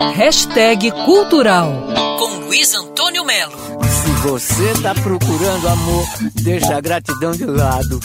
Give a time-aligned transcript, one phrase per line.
[0.00, 1.72] Hashtag Cultural
[2.20, 3.52] com Luiz Antônio Melo.
[3.82, 6.04] Se você tá procurando amor,
[6.40, 7.98] deixa a gratidão de lado.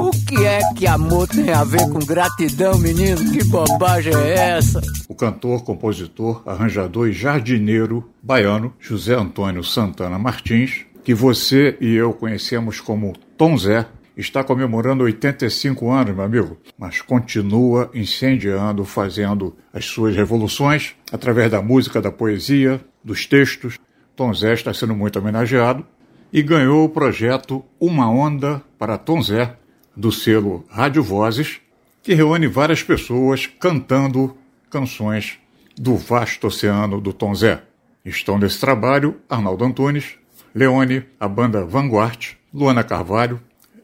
[0.00, 3.30] O que é que amor tem a ver com gratidão, menino?
[3.30, 4.80] Que bobagem é essa?
[5.08, 12.12] O cantor, compositor, arranjador e jardineiro baiano José Antônio Santana Martins, que você e eu
[12.12, 13.86] conhecemos como Tom Zé,
[14.18, 21.62] está comemorando 85 anos, meu amigo, mas continua incendiando, fazendo as suas revoluções através da
[21.62, 23.78] música, da poesia, dos textos.
[24.16, 25.86] Tom Zé está sendo muito homenageado
[26.32, 29.56] e ganhou o projeto Uma Onda para Tom Zé,
[29.96, 31.60] do selo Rádio Vozes,
[32.02, 34.36] que reúne várias pessoas cantando
[34.68, 35.38] canções
[35.76, 37.62] do vasto oceano do Tom Zé.
[38.04, 40.16] Estão nesse trabalho Arnaldo Antunes,
[40.54, 43.40] Leone, a banda Vanguard, Luana Carvalho,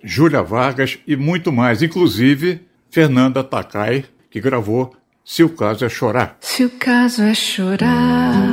[0.06, 4.94] Júlia Vargas e muito mais, inclusive Fernanda Takai, que gravou
[5.24, 6.36] Se o Caso é Chorar.
[6.40, 8.52] Se o caso é chorar,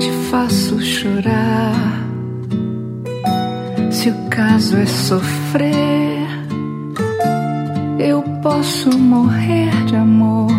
[0.00, 1.76] te faço chorar.
[3.92, 6.26] Se o caso é sofrer,
[8.00, 10.50] eu posso morrer de amor.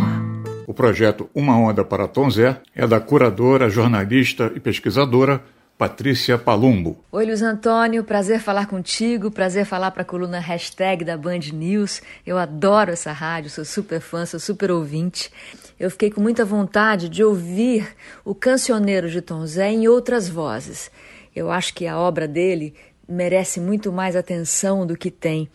[0.66, 5.44] O projeto Uma Onda para Tom Zé é da curadora, jornalista e pesquisadora
[5.78, 6.98] Patrícia Palumbo.
[7.12, 12.02] Oi, Luiz Antônio, prazer falar contigo, prazer falar para a coluna hashtag da Band News.
[12.26, 15.32] Eu adoro essa rádio, sou super fã, sou super ouvinte.
[15.80, 20.90] Eu fiquei com muita vontade de ouvir o cancioneiro de Tom Zé em outras vozes.
[21.36, 22.74] Eu acho que a obra dele
[23.08, 25.50] merece muito mais atenção do que tem.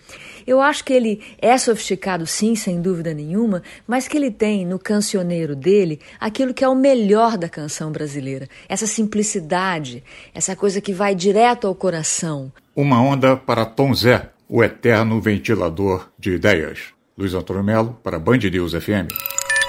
[0.46, 4.78] Eu acho que ele é sofisticado, sim, sem dúvida nenhuma, mas que ele tem no
[4.78, 10.02] cancioneiro dele aquilo que é o melhor da canção brasileira: essa simplicidade,
[10.34, 12.52] essa coisa que vai direto ao coração.
[12.74, 16.92] Uma onda para Tom Zé, o eterno ventilador de ideias.
[17.16, 19.41] Luiz Antônio Melo, para Band News FM.